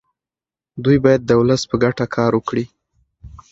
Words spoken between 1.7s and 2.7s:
ګټه کار وکړي.